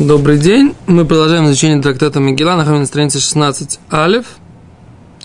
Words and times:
Добрый 0.00 0.38
день. 0.38 0.74
Мы 0.86 1.04
продолжаем 1.04 1.44
изучение 1.44 1.82
трактата 1.82 2.20
Мегила. 2.20 2.56
Находимся 2.56 2.80
на 2.80 2.86
странице 2.86 3.20
16 3.20 3.80
алиф. 3.92 4.24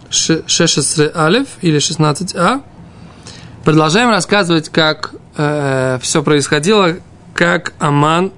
16 0.10 1.16
алиф 1.16 1.48
или 1.62 1.78
16а. 1.78 2.62
Продолжаем 3.64 4.10
рассказывать, 4.10 4.68
как 4.68 5.16
э, 5.38 5.98
все 6.02 6.22
происходило, 6.24 6.98
как 7.34 7.72
Аман 7.80 8.34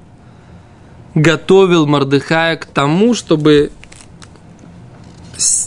готовил 1.16 1.88
Мордыхая 1.88 2.56
к 2.58 2.68
тому, 2.68 3.16
чтобы 3.16 3.72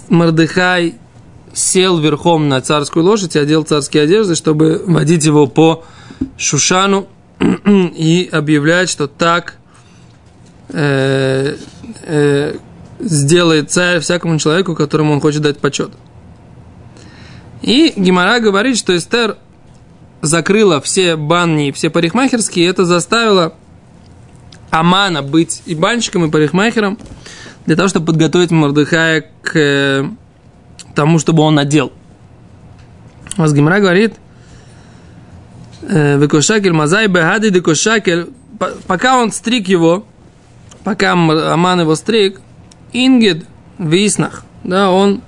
Мордыхай 0.08 0.94
сел 1.52 1.98
верхом 1.98 2.48
на 2.48 2.60
царскую 2.60 3.04
лошадь 3.04 3.34
и 3.34 3.40
одел 3.40 3.64
царские 3.64 4.04
одежды, 4.04 4.36
чтобы 4.36 4.84
водить 4.86 5.24
его 5.26 5.48
по 5.48 5.82
Шушану 6.38 7.08
и 7.66 8.28
объявлять, 8.30 8.88
что 8.88 9.08
так 9.08 9.56
э, 10.72 11.56
э, 12.02 12.56
сделает 12.98 13.70
царь 13.70 14.00
всякому 14.00 14.38
человеку, 14.38 14.74
которому 14.74 15.12
он 15.12 15.20
хочет 15.20 15.42
дать 15.42 15.58
почет. 15.58 15.90
И 17.62 17.92
Гимара 17.96 18.40
говорит, 18.40 18.78
что 18.78 18.96
Эстер 18.96 19.36
закрыла 20.22 20.80
все 20.80 21.16
банни 21.16 21.68
и 21.68 21.72
все 21.72 21.90
парикмахерские, 21.90 22.66
и 22.66 22.68
это 22.68 22.84
заставило 22.84 23.54
Амана 24.70 25.22
быть 25.22 25.62
и 25.66 25.74
банщиком, 25.74 26.26
и 26.26 26.30
парикмахером, 26.30 26.98
для 27.66 27.76
того, 27.76 27.88
чтобы 27.88 28.06
подготовить 28.06 28.50
Мордыхая 28.50 29.26
к 29.42 29.56
э, 29.56 30.08
тому, 30.94 31.18
чтобы 31.18 31.42
он 31.42 31.54
надел. 31.54 31.92
У 33.36 33.42
вас 33.42 33.52
Гимара 33.52 33.80
говорит, 33.80 34.14
э, 35.82 36.18
Векошакель 36.18 36.72
Мазай 36.72 37.08
Бехады 37.08 37.50
Декошакель, 37.50 38.28
пока 38.86 39.18
он 39.18 39.32
стриг 39.32 39.68
его, 39.68 40.06
пока 40.84 41.12
Аман 41.12 41.80
его 41.80 41.94
стриг, 41.94 42.40
Ингед 42.92 43.44
в 43.78 43.92
Иснах, 43.94 44.44
да, 44.64 44.90
он 44.90 45.22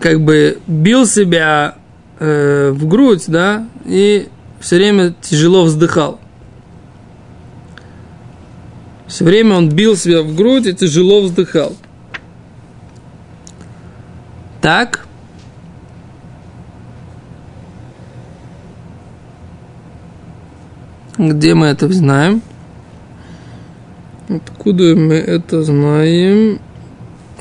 как 0.00 0.20
бы 0.20 0.58
бил 0.66 1.06
себя 1.06 1.76
э, 2.18 2.70
в 2.72 2.86
грудь, 2.86 3.24
да, 3.26 3.66
и 3.84 4.28
все 4.60 4.76
время 4.76 5.14
тяжело 5.20 5.64
вздыхал. 5.64 6.20
Все 9.06 9.24
время 9.24 9.56
он 9.56 9.68
бил 9.68 9.96
себя 9.96 10.22
в 10.22 10.34
грудь 10.34 10.66
и 10.66 10.74
тяжело 10.74 11.22
вздыхал. 11.22 11.76
Так. 14.60 15.06
Где 21.16 21.54
мы 21.54 21.68
это 21.68 21.90
знаем? 21.92 22.42
Откуда 24.28 24.96
мы 24.96 25.14
это 25.14 25.62
знаем? 25.62 26.60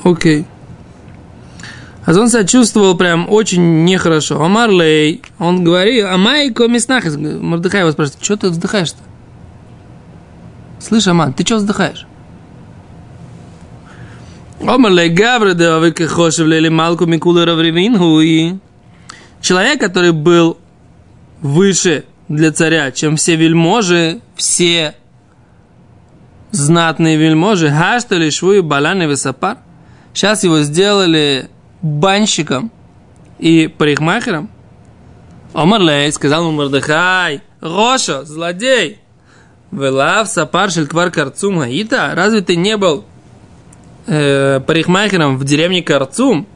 Окей. 0.03 0.45
А 2.05 2.11
он 2.11 2.30
себя 2.30 2.44
чувствовал 2.44 2.95
прям 2.95 3.28
очень 3.30 3.83
нехорошо. 3.83 4.39
Амар 4.41 4.69
Лей, 4.69 5.23
он 5.39 5.63
говорит, 5.63 6.06
а 6.06 6.17
майко 6.17 6.67
мяснах. 6.67 7.06
Мордыхай 7.06 7.81
его 7.81 7.91
спрашивает, 7.91 8.23
что 8.23 8.38
ты 8.38 8.50
вздыхаешь-то? 8.50 9.00
Слышь, 10.80 11.08
Аман, 11.08 11.33
ты 11.33 11.44
что 11.44 11.56
вздыхаешь? 11.56 12.06
Амар 14.61 14.91
Лей 14.91 15.09
Гавра, 15.09 15.56
да 15.56 15.80
вы 15.80 15.91
кахошев 15.91 16.45
лели 16.45 16.69
малку 16.69 17.08
микула 17.08 17.45
равривин 17.45 17.97
хуи. 17.97 18.59
Человек, 19.41 19.80
который 19.80 20.11
был 20.11 20.58
выше 21.41 22.03
для 22.28 22.52
царя, 22.52 22.91
чем 22.91 23.16
все 23.16 23.36
вельможи, 23.36 24.22
все 24.36 24.95
знатные 26.56 27.17
вельможи, 27.17 27.70
хаштали 27.70 28.30
швую 28.30 28.64
баланы 28.64 29.08
высопар. 29.08 29.58
Сейчас 30.14 30.44
его 30.44 30.62
сделали 30.62 31.50
банщиком 31.81 32.72
и 33.38 33.68
парикмахером. 33.68 34.50
Омар 35.53 35.81
Лей 35.81 36.12
сказал 36.12 36.44
ему 36.44 36.52
Мордыхай, 36.53 37.41
Роша, 37.62 38.24
злодей, 38.24 39.00
Велав 39.72 40.28
сапар 40.28 40.69
квар 40.72 41.12
карцум 41.12 41.59
хаита, 41.59 42.12
разве 42.13 42.41
ты 42.41 42.56
не 42.56 42.78
был 42.78 43.06
э, 44.07 44.62
парикмахером 44.62 45.38
в 45.38 45.44
деревне 45.44 45.81
Карцум? 45.81 46.47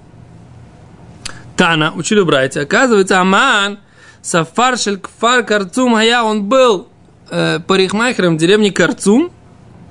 Тана, 1.58 1.92
учили 1.94 2.22
братья. 2.22 2.62
Оказывается, 2.62 3.20
Аман, 3.20 3.80
сафар 4.22 4.76
квар 4.78 5.44
карцум 5.44 5.96
хая, 5.96 6.22
он 6.22 6.46
был 6.46 6.88
э, 7.30 7.60
парикмахером 7.60 8.38
в 8.38 8.40
деревне 8.40 8.72
Карцум, 8.72 9.32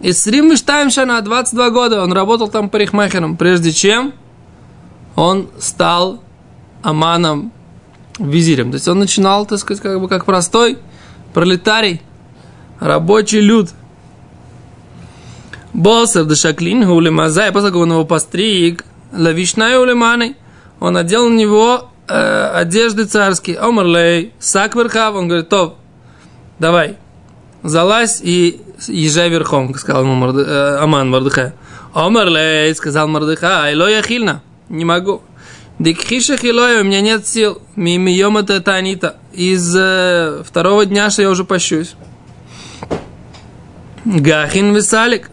и 0.01 0.13
с 0.13 0.27
Рим 0.27 0.57
Штаймшана 0.57 1.21
22 1.21 1.71
года 1.71 2.03
он 2.03 2.13
работал 2.13 2.49
там 2.49 2.69
парикмахером, 2.69 3.37
прежде 3.37 3.73
чем 3.73 4.15
он 5.17 5.49
стал 5.59 6.23
Аманом 6.83 7.53
визирем. 8.19 8.71
То 8.71 8.77
есть 8.77 8.87
он 8.87 9.01
начинал, 9.01 9.47
так 9.47 9.59
сказать, 9.59 9.83
как 9.83 10.01
бы 10.01 10.09
как 10.09 10.25
простой 10.25 10.79
пролетарий, 11.35 12.01
рабочий 12.79 13.41
люд. 13.41 13.71
Босер 15.73 16.25
дешаклин 16.25 16.87
гулемазай, 16.87 17.53
после 17.53 17.71
того, 17.71 17.83
он 17.83 17.93
его 17.93 18.05
постриг, 18.05 18.85
лавишная 19.13 19.79
улеманы, 19.79 20.37
он 20.81 20.97
одел 20.97 21.29
на 21.29 21.35
него 21.35 21.91
э, 22.07 22.51
одежды 22.55 23.05
царские, 23.05 23.59
омерлей, 23.59 24.33
сакверхав, 24.39 25.15
он 25.15 25.29
говорит, 25.29 25.49
топ, 25.49 25.77
давай, 26.59 26.97
залазь 27.63 28.21
и 28.23 28.63
езжай 28.87 29.29
верхом, 29.29 29.75
сказал 29.75 30.03
ему 30.03 30.15
Морды, 30.15 30.43
э, 30.43 30.77
Аман 30.79 31.11
Мордыхай. 31.11 31.53
Омерлей, 31.95 32.75
сказал 32.75 33.09
Мордыхай, 33.09 33.75
ло 33.75 33.89
яхильна, 33.89 34.43
не 34.69 34.85
могу. 34.85 35.23
Дикхиша 35.79 36.37
хилой, 36.37 36.81
у 36.81 36.85
меня 36.85 37.01
нет 37.01 37.27
сил. 37.27 37.63
Мимием 37.77 38.37
это 38.37 38.61
танита. 38.61 39.17
Из 39.33 39.75
э, 39.77 40.43
второго 40.45 40.85
дня, 40.87 41.09
что 41.11 41.23
я 41.23 41.31
уже 41.31 41.45
пощусь. 41.45 41.95
Гахин 44.05 44.75
висалик. 44.75 45.31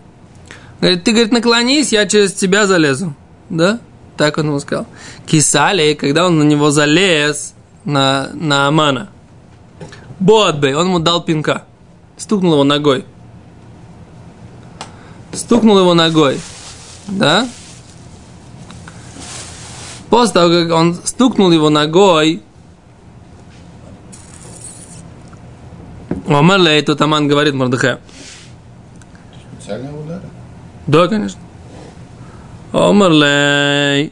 Говорит, 0.79 1.03
ты, 1.03 1.11
говорит, 1.11 1.31
наклонись, 1.31 1.93
я 1.93 2.05
через 2.05 2.33
тебя 2.33 2.67
залезу. 2.67 3.15
Да? 3.49 3.79
Так 4.17 4.37
он 4.37 4.47
ему 4.47 4.59
сказал. 4.59 4.85
Кисали, 5.25 5.95
когда 5.95 6.27
он 6.27 6.37
на 6.37 6.43
него 6.43 6.69
залез, 6.69 7.55
на, 7.83 8.29
на 8.33 8.67
Амана. 8.67 9.09
Бодбей, 10.19 10.75
он 10.75 10.87
ему 10.87 10.99
дал 10.99 11.23
пинка. 11.23 11.63
Стукнул 12.17 12.53
его 12.53 12.63
ногой. 12.63 13.05
Стукнул 15.35 15.77
его 15.79 15.93
ногой. 15.93 16.39
Да? 17.07 17.47
После 20.09 20.33
того, 20.33 20.49
как 20.49 20.71
он 20.71 20.95
стукнул 21.03 21.51
его 21.51 21.69
ногой, 21.69 22.41
Омерлей, 26.27 26.81
тут 26.81 27.01
Аман 27.01 27.27
говорит 27.27 27.53
Мордыхе. 27.53 27.99
Специальные 29.59 29.91
удары? 29.93 30.23
Да, 30.87 31.07
конечно. 31.07 31.39
Омерлей. 32.71 34.11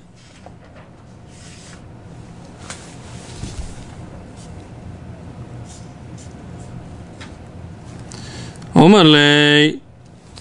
Омерлей. 8.73 9.82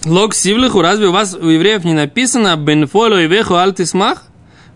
Лог 0.05 0.33
сивлиху, 0.33 0.81
разве 0.81 1.07
у 1.07 1.11
вас 1.11 1.33
у 1.33 1.47
евреев 1.47 1.85
не 1.85 1.93
написано 1.93 2.57
Бенфоло 2.57 3.21
и 3.21 3.27
веху 3.27 3.55
альтисмах? 3.55 4.23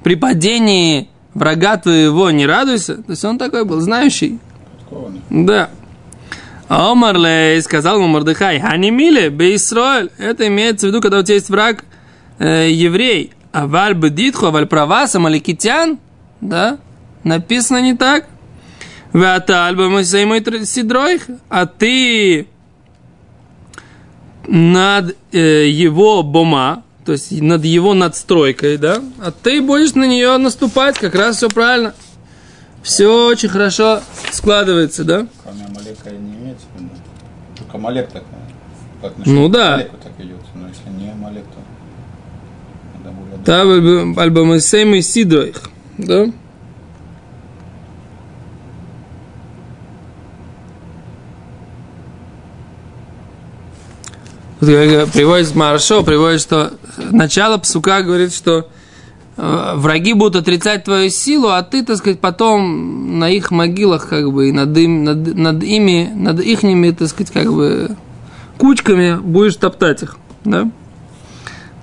При 0.03 0.15
падении 0.15 1.09
врага 1.33 1.77
твоего 1.77 2.31
не 2.31 2.45
радуйся. 2.45 2.95
То 2.95 3.11
есть 3.11 3.25
он 3.25 3.37
такой 3.37 3.66
был 3.66 3.81
знающий. 3.81 4.39
Да. 5.29 5.69
А 6.69 6.91
Омарлей 6.91 7.61
сказал 7.61 7.97
ему 7.97 8.07
Мордыхай, 8.07 8.59
Ханимиле, 8.59 9.29
Бейсроэль. 9.29 10.11
Это 10.17 10.47
имеется 10.47 10.87
в 10.87 10.90
виду, 10.90 11.02
когда 11.02 11.19
у 11.19 11.23
тебя 11.23 11.35
есть 11.35 11.49
враг 11.49 11.84
э, 12.40 12.69
еврей. 12.72 13.31
А 13.52 13.67
валь 13.67 13.96
бедитху, 13.96 14.47
а 14.47 14.52
валь 14.52 14.66
праваса, 14.66 15.19
маликитян. 15.19 15.99
Да? 16.40 16.78
Написано 17.23 17.81
не 17.81 17.96
так. 17.96 18.28
Вата 19.11 19.67
альба 19.67 20.03
сидройх. 20.03 21.23
А 21.49 21.66
ты 21.66 22.47
над 24.47 25.16
э, 25.32 25.67
его 25.67 26.23
бома, 26.23 26.84
то 27.05 27.14
есть 27.14 27.32
над 27.32 27.64
его 27.64 27.94
надстройкой, 27.94 28.78
да, 28.78 29.02
а 29.20 29.32
ты 29.32 29.61
будешь 29.61 29.94
на 29.94 30.05
нее 30.05 30.38
наступать, 30.38 30.97
как 30.97 31.16
раз 31.16 31.38
все 31.38 31.49
правильно. 31.49 31.94
Все 32.82 33.28
очень 33.28 33.49
хорошо 33.49 34.02
складывается, 34.32 35.03
да? 35.03 35.28
Кроме 35.44 35.66
Амалека 35.66 36.09
не 36.09 36.35
имеется 36.35 36.66
в 36.73 36.82
виду. 36.82 36.90
Только 37.58 37.78
Амалек 37.78 38.09
так, 38.09 38.23
по 39.02 39.11
Ну 39.26 39.49
да. 39.49 39.73
Амалеку 39.73 39.97
так 39.97 40.26
идет. 40.26 40.40
Но 40.55 40.67
если 40.67 40.90
не 40.97 41.11
Амалек, 41.11 41.43
то. 41.43 41.67
Да, 43.46 43.61
альбомасейм 44.22 44.96
и 44.96 45.02
сидроих, 45.02 45.70
да? 45.97 46.28
Приводит 54.59 55.53
Маршо, 55.53 56.03
приводит, 56.03 56.41
что 56.41 56.73
начало 57.11 57.57
псука 57.57 58.01
говорит, 58.01 58.33
что 58.33 58.67
э, 59.37 59.73
враги 59.75 60.13
будут 60.13 60.41
отрицать 60.41 60.83
твою 60.83 61.11
силу, 61.11 61.49
а 61.49 61.61
ты, 61.61 61.85
так 61.85 61.97
сказать, 61.97 62.19
потом 62.19 63.19
на 63.19 63.29
их 63.29 63.51
могилах, 63.51 64.09
как 64.09 64.31
бы, 64.31 64.49
и 64.49 64.51
над, 64.51 64.75
им, 64.75 65.03
над, 65.03 65.35
над 65.35 65.63
ими, 65.63 66.11
над 66.15 66.39
ихними, 66.39 66.89
так 66.89 67.07
сказать, 67.09 67.31
как 67.31 67.53
бы, 67.53 67.95
кучками 68.57 69.15
будешь 69.17 69.55
топтать 69.57 70.01
их, 70.01 70.17
да? 70.43 70.71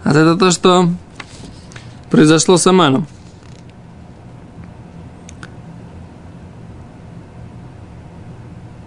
А 0.02 0.10
это 0.10 0.36
то, 0.36 0.50
что 0.50 0.88
произошло 2.10 2.56
с 2.56 2.66
Аманом. 2.66 3.06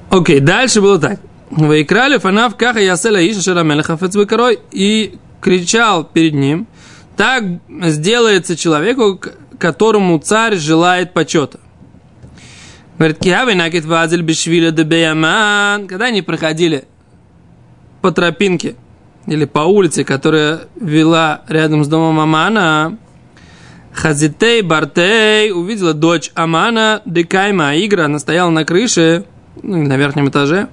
Окей, 0.10 0.42
дальше 0.42 0.82
было 0.82 1.00
так. 1.00 1.20
Вайкрали 1.58 2.20
фанав 2.20 2.56
каха 2.56 2.80
ясела 2.80 3.18
иша 3.18 3.42
шарамелеха 3.42 3.98
фецбекарой. 3.98 4.60
И 4.72 5.18
кричал 5.42 6.04
перед 6.04 6.34
ним, 6.34 6.68
так 7.16 7.44
сделается 7.84 8.56
человеку, 8.56 9.20
которому 9.60 10.20
царь 10.20 10.56
желает 10.56 11.14
почета. 11.14 11.60
Говорит, 12.98 13.20
киавы 13.20 13.56
накит 13.56 13.86
вазель 13.86 14.22
бешвиля 14.22 14.72
дебеяман. 14.72 15.88
Когда 15.88 16.06
они 16.06 16.22
проходили 16.22 16.86
по 18.02 18.12
тропинке 18.12 18.76
или 19.26 19.46
по 19.46 19.60
улице, 19.60 20.04
которая 20.04 20.62
вела 20.80 21.42
рядом 21.48 21.84
с 21.84 21.88
домом 21.88 22.20
Амана, 22.20 22.98
Хазитей 23.94 24.62
Бартей 24.62 25.52
увидела 25.52 25.94
дочь 25.94 26.32
Амана 26.36 27.02
Декайма 27.06 27.76
Игра, 27.78 28.06
она 28.06 28.20
стояла 28.20 28.52
на 28.52 28.64
крыше, 28.64 29.26
ну, 29.64 29.84
на 29.84 29.98
верхнем 29.98 30.30
этаже. 30.30 30.68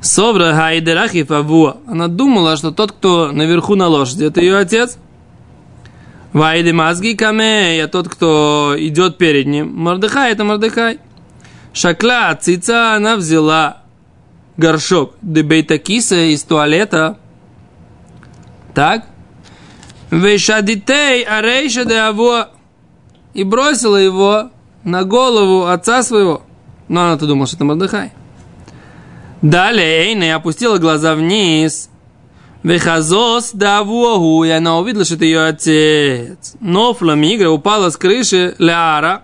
Совра 0.00 0.54
Хайдерахи 0.54 1.24
Фавуа. 1.24 1.78
Она 1.86 2.08
думала, 2.08 2.56
что 2.56 2.70
тот, 2.70 2.92
кто 2.92 3.32
наверху 3.32 3.74
на 3.74 3.88
лошади, 3.88 4.24
это 4.24 4.40
ее 4.40 4.56
отец. 4.56 4.98
Вайды 6.32 6.72
мазги 6.72 7.14
каме, 7.14 7.82
а 7.82 7.88
тот, 7.88 8.08
кто 8.08 8.74
идет 8.78 9.18
перед 9.18 9.46
ним. 9.46 9.74
Мордыхай, 9.74 10.32
это 10.32 10.44
Мордыхай. 10.44 11.00
Шакла, 11.72 12.36
цица, 12.40 12.94
она 12.94 13.16
взяла 13.16 13.82
горшок 14.56 15.14
дебейта 15.22 15.78
киса 15.78 16.32
из 16.32 16.42
туалета. 16.44 17.18
Так? 18.74 19.06
Вешадитей 20.10 21.22
арейша 21.22 21.84
де 21.84 21.98
аво. 21.98 22.50
И 23.34 23.44
бросила 23.44 23.96
его 23.96 24.50
на 24.84 25.04
голову 25.04 25.66
отца 25.66 26.02
своего. 26.02 26.42
Но 26.88 27.02
она-то 27.02 27.26
думала, 27.26 27.46
что 27.46 27.56
это 27.56 27.64
Мордыхай. 27.64 28.12
Далее 29.42 30.08
Эйна 30.08 30.34
опустила 30.34 30.78
глаза 30.78 31.14
вниз. 31.14 31.90
Вехазос 32.64 33.52
давуаху, 33.52 34.42
и 34.44 34.50
она 34.50 34.78
увидела, 34.78 35.04
что 35.04 35.14
это 35.14 35.24
ее 35.24 35.44
отец. 35.44 36.56
Но 36.60 36.92
фламигра 36.92 37.50
упала 37.50 37.90
с 37.90 37.96
крыши 37.96 38.56
Ляра 38.58 39.22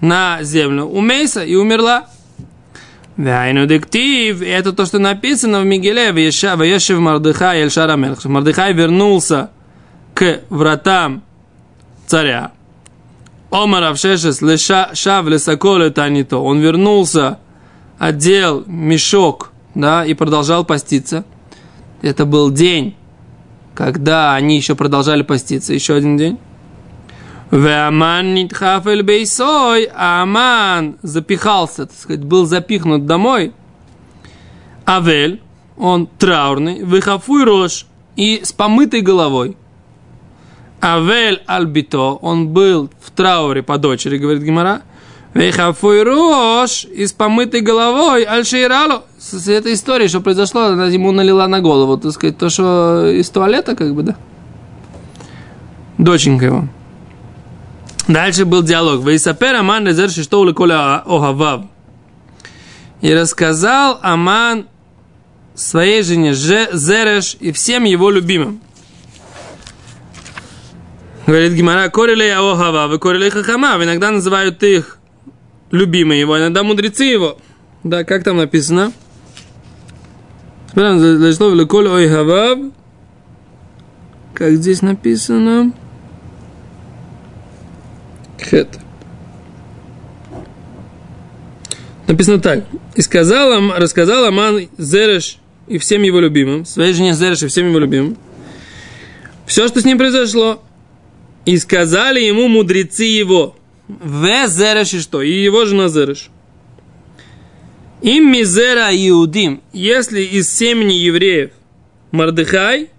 на 0.00 0.42
землю 0.42 0.86
у 0.86 1.00
Мейса 1.00 1.44
и 1.44 1.56
умерла. 1.56 2.06
Вайну 3.16 3.66
дектив, 3.66 4.40
это 4.40 4.72
то, 4.72 4.86
что 4.86 4.98
написано 4.98 5.60
в 5.60 5.64
Мигеле, 5.64 6.12
Ваешев 6.12 6.98
Мардыхай 6.98 7.62
Эльшара 7.62 7.96
Мелх. 7.96 8.24
Мардыхай 8.24 8.72
вернулся 8.72 9.50
к 10.14 10.40
вратам 10.48 11.22
царя. 12.06 12.52
Омар 13.50 13.84
Авшешес 13.84 14.40
Шав 14.94 15.26
Лесаколе 15.26 15.90
Танито. 15.90 16.38
Он 16.38 16.60
вернулся, 16.60 17.38
одел 17.98 18.64
мешок, 18.66 19.52
да, 19.74 20.04
и 20.04 20.14
продолжал 20.14 20.64
поститься. 20.64 21.24
Это 22.02 22.24
был 22.24 22.50
день, 22.50 22.96
когда 23.74 24.34
они 24.34 24.56
еще 24.56 24.74
продолжали 24.74 25.22
поститься. 25.22 25.72
Еще 25.72 25.94
один 25.94 26.16
день. 26.16 26.38
Бейсой, 29.02 29.90
Аман 29.94 30.96
запихался, 31.02 31.86
так 31.86 31.96
сказать, 31.96 32.24
был 32.24 32.46
запихнут 32.46 33.06
домой. 33.06 33.52
Авель, 34.86 35.42
он 35.76 36.06
траурный, 36.06 36.82
выхафуй 36.82 37.44
рожь 37.44 37.86
и 38.16 38.40
с 38.42 38.52
помытой 38.52 39.02
головой. 39.02 39.56
Авель 40.82 41.42
Альбито, 41.46 42.14
он 42.22 42.48
был 42.48 42.90
в 43.00 43.10
трауре 43.10 43.62
по 43.62 43.78
дочери, 43.78 44.18
говорит 44.18 44.42
Гимара. 44.42 44.82
Вейхафуй 45.34 46.02
рош, 46.02 46.84
и 46.84 47.06
с 47.06 47.12
помытой 47.12 47.62
головой, 47.62 48.24
альшейралу. 48.24 49.04
С 49.18 49.48
этой 49.48 49.72
историей, 49.72 50.08
что 50.08 50.20
произошло, 50.20 50.64
она 50.64 50.86
ему 50.86 51.10
налила 51.10 51.48
на 51.48 51.60
голову, 51.60 51.96
так 51.96 52.12
сказать, 52.12 52.36
то, 52.36 52.50
что 52.50 53.06
из 53.06 53.30
туалета, 53.30 53.74
как 53.74 53.94
бы, 53.94 54.02
да. 54.02 54.16
Доченька 55.96 56.44
его. 56.46 56.68
Дальше 58.08 58.44
был 58.44 58.62
диалог. 58.62 59.04
Вейсапер 59.06 59.54
Аман 59.54 59.86
резерши 59.86 60.22
что 60.22 60.40
у 60.40 60.54
коля 60.54 60.96
охавав. 60.98 61.66
И 63.00 63.14
рассказал 63.14 63.98
Аман 64.02 64.66
своей 65.54 66.02
жене 66.02 66.34
Зереш 66.34 67.36
и 67.40 67.52
всем 67.52 67.84
его 67.84 68.10
любимым. 68.10 68.60
Говорит 71.26 71.52
Гимара, 71.52 71.88
корилей 71.88 72.34
аохава, 72.34 72.88
вы 72.88 72.98
корилей 72.98 73.30
хахама. 73.30 73.78
Иногда 73.82 74.10
называют 74.10 74.62
их 74.62 74.98
любимые 75.72 76.20
его, 76.20 76.38
иногда 76.38 76.62
мудрецы 76.62 77.04
его. 77.04 77.38
Да, 77.82 78.04
как 78.04 78.22
там 78.22 78.36
написано? 78.36 78.92
Как 84.34 84.52
здесь 84.52 84.82
написано? 84.82 85.72
Хет. 88.40 88.68
Написано 92.06 92.40
так. 92.40 92.64
И 92.94 93.02
сказал, 93.02 93.72
рассказал 93.76 94.24
Аман 94.24 94.68
Зереш 94.78 95.38
и 95.66 95.78
всем 95.78 96.02
его 96.02 96.20
любимым, 96.20 96.64
своей 96.64 96.92
жене 96.92 97.14
Зереш 97.14 97.42
и 97.42 97.48
всем 97.48 97.68
его 97.68 97.78
любимым, 97.78 98.16
все, 99.46 99.68
что 99.68 99.80
с 99.80 99.84
ним 99.84 99.98
произошло. 99.98 100.62
И 101.44 101.58
сказали 101.58 102.20
ему 102.20 102.46
мудрецы 102.48 103.04
его, 103.04 103.56
в 104.00 104.48
Зереш 104.48 104.94
и 104.94 105.00
что? 105.00 105.22
И 105.22 105.42
его 105.42 105.64
жена 105.64 105.88
Зереш. 105.88 106.30
Им 108.02 108.32
мизера 108.32 108.88
иудим, 108.90 109.62
если 109.72 110.22
из 110.22 110.52
семени 110.52 110.94
евреев 110.94 111.52
Мардыхай, 112.10 112.90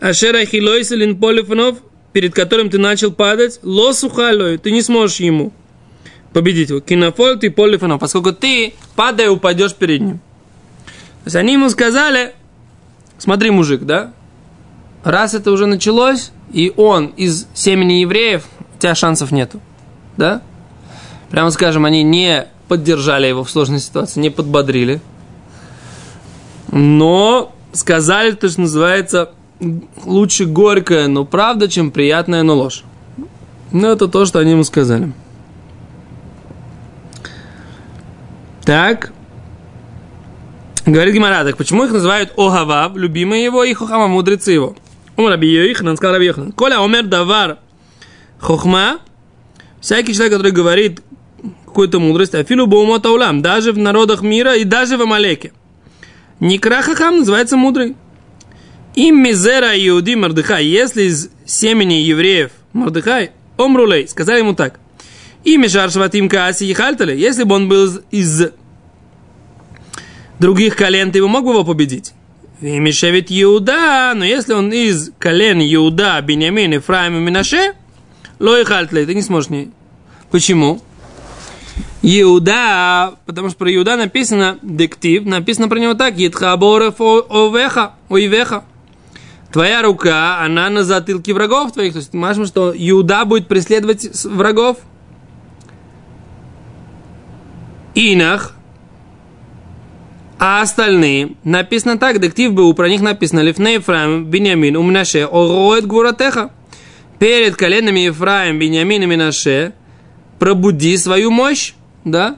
Ашера 0.00 0.44
Хилойселин 0.44 1.18
Полифонов, 1.18 1.78
перед 2.12 2.34
которым 2.34 2.68
ты 2.68 2.78
начал 2.78 3.12
падать, 3.12 3.60
лосухалой, 3.62 4.58
ты 4.58 4.70
не 4.70 4.82
сможешь 4.82 5.20
ему 5.20 5.52
победить 6.32 6.70
его. 6.70 6.80
Кинофоль 6.80 7.38
ты 7.38 7.50
Полифонов, 7.50 8.00
поскольку 8.00 8.32
ты, 8.32 8.74
падая, 8.96 9.30
упадешь 9.30 9.74
перед 9.74 10.00
ним. 10.00 10.18
То 10.18 11.28
есть 11.28 11.36
они 11.36 11.54
ему 11.54 11.70
сказали, 11.70 12.34
смотри, 13.18 13.50
мужик, 13.50 13.82
да, 13.82 14.12
раз 15.04 15.32
это 15.34 15.52
уже 15.52 15.66
началось, 15.66 16.32
и 16.52 16.72
он 16.76 17.06
из 17.16 17.46
семени 17.54 18.00
евреев, 18.00 18.44
тебя 18.84 18.94
шансов 18.94 19.32
нету. 19.32 19.60
Да? 20.18 20.42
Прямо 21.30 21.50
скажем, 21.50 21.86
они 21.86 22.02
не 22.02 22.46
поддержали 22.68 23.26
его 23.26 23.42
в 23.42 23.50
сложной 23.50 23.80
ситуации, 23.80 24.20
не 24.20 24.28
подбодрили. 24.28 25.00
Но 26.70 27.54
сказали 27.72 28.32
то, 28.32 28.48
что 28.48 28.60
называется 28.60 29.30
лучше 30.04 30.44
горькая, 30.44 31.08
но 31.08 31.24
правда, 31.24 31.68
чем 31.68 31.90
приятная, 31.90 32.42
но 32.42 32.56
ложь. 32.56 32.84
Ну, 33.72 33.88
это 33.88 34.06
то, 34.06 34.26
что 34.26 34.38
они 34.38 34.50
ему 34.50 34.64
сказали. 34.64 35.12
Так. 38.64 39.12
Говорит 40.84 41.14
Гимара, 41.14 41.44
так 41.44 41.56
почему 41.56 41.84
их 41.84 41.92
называют 41.92 42.32
Огавав, 42.36 42.94
любимые 42.96 43.44
его, 43.44 43.64
и 43.64 43.72
Хохама, 43.72 44.08
мудрецы 44.08 44.52
его? 44.52 44.76
Умар 45.16 45.32
Раби 45.32 45.48
Йоханан, 45.48 45.96
сказал 45.96 46.14
Раби 46.14 46.26
Йоханан, 46.26 46.52
Коля 46.52 46.84
омер 46.84 47.04
давар 47.04 47.58
хохма, 48.38 49.00
всякий 49.80 50.14
человек, 50.14 50.34
который 50.34 50.52
говорит 50.52 51.00
какую-то 51.66 51.98
мудрость, 51.98 52.34
афилу 52.34 52.66
боума 52.66 53.00
таулам, 53.00 53.42
даже 53.42 53.72
в 53.72 53.78
народах 53.78 54.22
мира 54.22 54.54
и 54.54 54.64
даже 54.64 54.96
в 54.96 55.02
Амалеке. 55.02 55.52
Никра 56.40 56.82
хахам 56.82 57.18
называется 57.18 57.56
мудрый. 57.56 57.96
Им 58.94 59.22
мизера 59.22 59.72
иуди 59.74 60.14
Мардыхай, 60.14 60.64
если 60.64 61.04
из 61.04 61.30
семени 61.44 61.94
евреев 61.94 62.52
Мардыхай, 62.72 63.32
омрулей, 63.56 64.06
сказали 64.06 64.38
ему 64.38 64.54
так. 64.54 64.78
Имя 65.42 65.68
Шаршватим 65.68 66.28
Кааси 66.28 66.64
Ехальтали, 66.64 67.16
если 67.16 67.44
бы 67.44 67.56
он 67.56 67.68
был 67.68 67.90
из 68.10 68.50
других 70.38 70.76
колен, 70.76 71.12
ты 71.12 71.20
бы 71.20 71.28
мог 71.28 71.44
бы 71.44 71.50
его 71.50 71.64
победить. 71.64 72.12
Мишевит 72.60 73.26
Иуда, 73.30 74.12
но 74.14 74.24
если 74.24 74.54
он 74.54 74.72
из 74.72 75.10
колен 75.18 75.60
Иуда, 75.60 76.20
Бенямин, 76.22 76.72
Ефраим 76.72 77.16
и 77.16 77.20
Минаше, 77.20 77.74
лой 78.44 78.64
хальтлей, 78.64 79.06
ты 79.06 79.14
не 79.14 79.22
сможешь 79.22 79.50
не. 79.50 79.70
Почему? 80.30 80.80
Иуда, 82.02 83.14
потому 83.24 83.48
что 83.48 83.58
про 83.58 83.74
Иуда 83.74 83.96
написано 83.96 84.58
дектив, 84.62 85.24
написано 85.24 85.68
про 85.68 85.78
него 85.78 85.94
так, 85.94 86.18
Едхаборов 86.18 87.00
овеха, 87.00 87.94
ойвеха. 88.08 88.64
Твоя 89.52 89.82
рука, 89.82 90.40
она 90.40 90.68
на 90.68 90.84
затылке 90.84 91.32
врагов 91.32 91.72
твоих. 91.72 91.92
То 91.92 92.00
есть, 92.00 92.12
машем, 92.12 92.44
что 92.44 92.74
Иуда 92.76 93.24
будет 93.24 93.46
преследовать 93.46 94.24
врагов. 94.24 94.78
Инах, 97.94 98.54
а 100.38 100.60
остальные, 100.60 101.36
написано 101.44 101.96
так, 101.96 102.20
дектив 102.20 102.52
был, 102.52 102.74
про 102.74 102.88
них 102.88 103.00
написано, 103.00 103.40
Лифней 103.40 103.74
Ефраим, 103.74 104.26
Беньямин, 104.26 104.76
Умнаше, 104.76 105.28
Ороет 105.30 105.86
Гвуратеха. 105.86 106.50
Перед 107.24 107.56
коленами 107.56 108.00
Ефраим, 108.00 108.58
Беньямин 108.58 109.02
и 109.02 109.06
Минаше 109.06 109.72
пробуди 110.38 110.94
свою 110.98 111.30
мощь 111.30 111.72
да? 112.04 112.36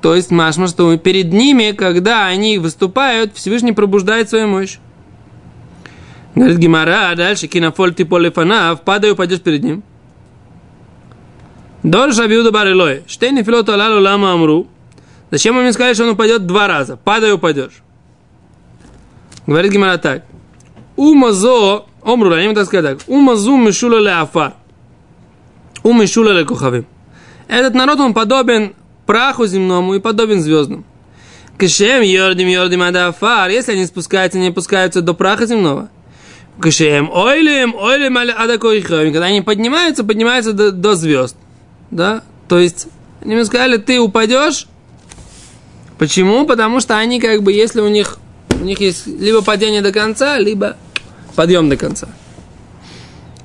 То 0.00 0.14
есть, 0.14 0.30
машма, 0.30 0.66
что 0.66 0.96
перед 0.96 1.30
ними, 1.30 1.72
когда 1.72 2.24
они 2.24 2.56
выступают, 2.56 3.36
Всевышний 3.36 3.72
пробуждает 3.72 4.30
свою 4.30 4.48
мощь. 4.48 4.78
Говорит 6.34 6.56
Гимара, 6.56 7.10
а 7.10 7.14
дальше 7.14 7.48
кинофоль 7.48 7.92
ты 7.92 8.06
полифанав, 8.06 8.80
падай, 8.80 9.10
упадешь 9.10 9.42
перед 9.42 9.62
ним. 9.62 9.82
Дор 11.82 12.14
шабиуда 12.14 12.52
барилой. 12.52 13.02
Штейни 13.06 13.42
филоту 13.42 13.74
алалу 13.74 14.00
лама 14.00 14.32
амру. 14.32 14.68
Зачем 15.30 15.58
он 15.58 15.64
мне 15.64 15.74
сказали, 15.74 15.92
что 15.92 16.04
он 16.04 16.10
упадет 16.12 16.46
два 16.46 16.66
раза? 16.66 16.96
Падай, 16.96 17.34
упадешь. 17.34 17.82
Говорит 19.46 19.70
Гимара 19.70 19.98
так. 19.98 20.24
Умазо, 20.96 21.84
омру, 22.02 22.32
они 22.32 22.54
так 22.54 22.66
сказать 22.66 22.98
так. 22.98 23.08
Умазу 23.08 23.56
мишула 23.56 23.98
ле 23.98 24.12
афар. 24.12 24.54
Умишула 25.82 26.30
ле 26.30 26.44
кухавим. 26.44 26.86
Этот 27.48 27.74
народ, 27.74 28.00
он 28.00 28.14
подобен 28.14 28.74
праху 29.06 29.46
земному 29.46 29.94
и 29.94 30.00
подобен 30.00 30.40
звездам. 30.40 30.84
Кешем 31.58 32.02
йордим 32.02 32.48
йордим 32.48 32.82
адафар, 32.82 33.50
если 33.50 33.72
они 33.72 33.84
спускаются, 33.86 34.38
не 34.38 34.48
опускаются 34.48 35.02
до 35.02 35.14
праха 35.14 35.46
земного. 35.46 35.90
Кешем 36.62 37.10
ойлим 37.10 37.74
ойлим 37.74 38.16
адакоиховим, 38.16 39.12
когда 39.12 39.26
они 39.26 39.42
поднимаются, 39.42 40.04
поднимаются 40.04 40.52
до, 40.52 40.70
до 40.70 40.94
звезд. 40.94 41.36
Да? 41.90 42.22
То 42.48 42.58
есть, 42.58 42.86
они 43.22 43.34
мне 43.34 43.44
сказали, 43.44 43.76
ты 43.76 44.00
упадешь. 44.00 44.66
Почему? 45.98 46.46
Потому 46.46 46.80
что 46.80 46.96
они 46.96 47.20
как 47.20 47.42
бы, 47.42 47.52
если 47.52 47.80
у 47.80 47.88
них, 47.88 48.18
у 48.58 48.64
них 48.64 48.80
есть 48.80 49.06
либо 49.06 49.42
падение 49.42 49.82
до 49.82 49.92
конца, 49.92 50.38
либо 50.38 50.76
подъем 51.34 51.68
до 51.68 51.76
конца. 51.76 52.08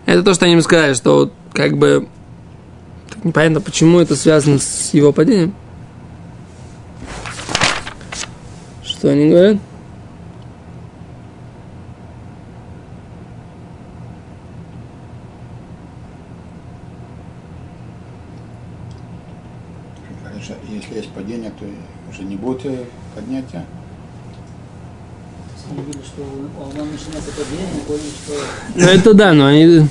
Это 0.05 0.23
то, 0.23 0.33
что 0.33 0.45
они 0.45 0.55
мне 0.55 0.63
сказали, 0.63 0.93
что 0.93 1.31
как 1.53 1.77
бы 1.77 2.07
Непонятно, 3.25 3.59
почему 3.59 3.99
это 3.99 4.15
связано 4.15 4.59
с 4.59 4.93
его 4.93 5.11
падением. 5.11 5.55
Что 8.83 9.09
они 9.09 9.29
говорят? 9.31 9.57
Если 20.69 20.95
есть 20.97 21.09
падение, 21.09 21.51
то 21.59 21.65
уже 22.11 22.23
не 22.23 22.35
будет 22.35 22.87
поднятия. 23.15 23.65
Что 26.15 26.23
он, 26.23 26.79
он 26.79 26.91
начинается 26.91 27.31
падение, 27.31 27.83
поняли, 27.85 28.03
что... 28.23 28.33
Ну 28.75 28.85
это 28.85 29.13
да, 29.13 29.33
но 29.33 29.47
они 29.47 29.85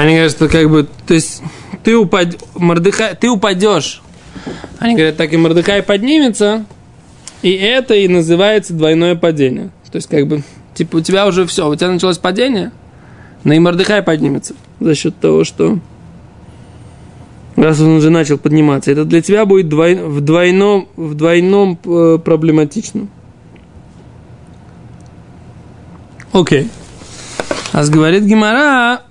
Они 0.00 0.14
говорят, 0.14 0.32
что 0.32 0.48
как 0.48 0.68
бы, 0.70 0.88
то 1.06 1.14
есть 1.14 1.42
ты, 1.82 1.96
упад... 1.96 2.36
Мордыхай, 2.54 3.14
ты 3.14 3.28
упадешь. 3.28 4.02
Они 4.78 4.94
говорят, 4.94 5.16
так 5.16 5.32
и 5.32 5.36
Мордыхай 5.36 5.82
поднимется, 5.82 6.64
и 7.42 7.52
это 7.52 7.94
и 7.94 8.08
называется 8.08 8.74
двойное 8.74 9.14
падение. 9.14 9.70
То 9.92 9.96
есть 9.96 10.08
как 10.08 10.26
бы, 10.26 10.42
типа 10.74 10.96
у 10.96 11.00
тебя 11.00 11.26
уже 11.26 11.46
все, 11.46 11.68
у 11.68 11.76
тебя 11.76 11.90
началось 11.90 12.18
падение, 12.18 12.72
но 13.44 13.54
и 13.54 13.58
Мордыхай 13.60 14.02
поднимется 14.02 14.54
за 14.80 14.94
счет 14.96 15.16
того, 15.20 15.44
что 15.44 15.78
раз 17.54 17.80
он 17.80 17.96
уже 17.98 18.10
начал 18.10 18.38
подниматься. 18.38 18.90
Это 18.90 19.04
для 19.04 19.22
тебя 19.22 19.46
будет 19.46 19.68
двой... 19.68 19.94
в 19.94 20.20
двойном, 20.20 20.88
в 20.96 21.14
двойном 21.14 21.78
э, 21.84 22.18
проблематично. 22.24 23.06
Окей. 26.32 26.68
А 27.72 27.86
говорит 27.86 28.24
Гимара, 28.24 29.03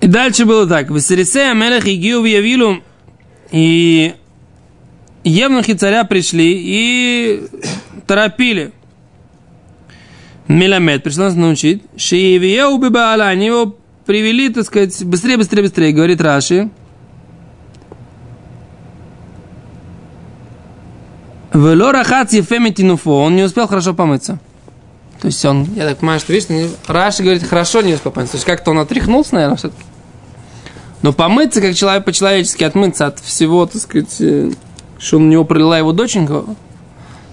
и 0.00 0.06
дальше 0.06 0.44
было 0.44 0.66
так. 0.66 0.90
Васерисея 0.90 1.54
Мелех 1.54 1.86
и 1.86 1.96
Гиу 1.96 2.24
Явилу 2.24 2.82
и 3.50 4.14
Евнухи 5.24 5.74
царя 5.74 6.04
пришли 6.04 6.54
и 6.56 7.42
торопили. 8.06 8.72
Меламед 10.46 11.02
пришел 11.02 11.24
нас 11.24 11.34
научить. 11.34 11.82
Шиевия 11.96 12.66
убибала, 12.66 13.26
они 13.28 13.46
его 13.46 13.76
привели, 14.06 14.48
так 14.48 14.64
сказать, 14.64 15.04
быстрее, 15.04 15.36
быстрее, 15.36 15.62
быстрее, 15.62 15.92
говорит 15.92 16.20
Раши. 16.22 16.70
Вело 21.52 21.92
рахат 21.92 22.32
ефемитинуфо, 22.32 23.22
он 23.24 23.36
не 23.36 23.42
успел 23.42 23.66
хорошо 23.66 23.92
помыться. 23.92 24.38
То 25.20 25.26
есть 25.26 25.44
он, 25.44 25.64
я 25.74 25.86
так 25.86 25.98
понимаю, 25.98 26.20
что, 26.20 26.32
видишь, 26.32 26.70
Раши 26.86 27.22
говорит, 27.22 27.42
хорошо 27.42 27.82
не 27.82 27.94
успел 27.94 28.12
помыться. 28.12 28.32
То 28.32 28.36
есть 28.36 28.46
как-то 28.46 28.70
он 28.70 28.78
отряхнулся, 28.78 29.34
наверное, 29.34 29.56
все-таки. 29.56 29.82
Но 31.02 31.12
помыться, 31.12 31.60
как 31.60 31.74
человек 31.74 32.04
по-человечески, 32.04 32.64
отмыться 32.64 33.06
от 33.06 33.20
всего, 33.20 33.66
так 33.66 33.80
сказать, 33.80 34.16
э, 34.20 34.50
что 34.98 35.18
на 35.18 35.28
него 35.28 35.44
пролила 35.44 35.78
его 35.78 35.92
доченька, 35.92 36.44